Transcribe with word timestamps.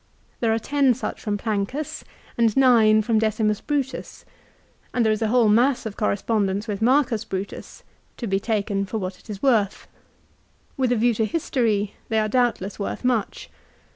There 0.39 0.51
are 0.51 0.57
ten 0.57 0.95
such 0.95 1.21
from 1.21 1.37
Plancus, 1.37 2.03
and 2.35 2.57
nine 2.57 3.03
from 3.03 3.19
Decimus 3.19 3.61
Brutus. 3.61 4.25
And 4.95 5.05
there 5.05 5.13
is 5.13 5.21
a 5.21 5.27
whole 5.27 5.47
mass 5.47 5.85
of 5.85 5.95
correspondence 5.95 6.65
witli 6.65 6.81
Marcus 6.81 7.23
Brutus, 7.23 7.83
to 8.17 8.25
be 8.25 8.39
taken 8.39 8.87
for 8.87 8.97
what 8.97 9.19
it 9.19 9.29
is 9.29 9.43
worth. 9.43 9.87
With 10.75 10.91
a 10.91 10.95
view 10.95 11.13
to 11.13 11.25
history 11.25 11.93
they 12.09 12.17
are 12.17 12.27
doubtless 12.27 12.79
worth 12.79 13.05
much. 13.05 13.51